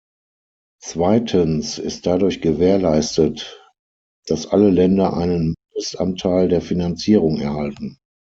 [0.81, 3.61] Zweitens ist dadurch gewährleistet,
[4.25, 7.99] dass alle Länder einen Mindestanteil der Finanzierung erhalten.